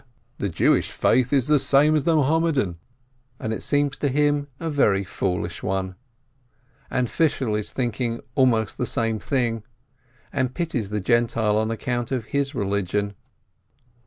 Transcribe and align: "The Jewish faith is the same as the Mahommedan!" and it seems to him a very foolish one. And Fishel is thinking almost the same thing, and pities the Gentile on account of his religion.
"The 0.39 0.49
Jewish 0.49 0.89
faith 0.89 1.31
is 1.31 1.45
the 1.45 1.59
same 1.59 1.95
as 1.95 2.05
the 2.05 2.15
Mahommedan!" 2.15 2.79
and 3.39 3.53
it 3.53 3.61
seems 3.61 3.99
to 3.99 4.09
him 4.09 4.47
a 4.59 4.67
very 4.67 5.03
foolish 5.03 5.61
one. 5.61 5.93
And 6.89 7.07
Fishel 7.07 7.53
is 7.53 7.71
thinking 7.71 8.19
almost 8.33 8.79
the 8.79 8.87
same 8.87 9.19
thing, 9.19 9.63
and 10.33 10.55
pities 10.55 10.89
the 10.89 11.01
Gentile 11.01 11.55
on 11.55 11.69
account 11.69 12.11
of 12.11 12.25
his 12.33 12.55
religion. 12.55 13.13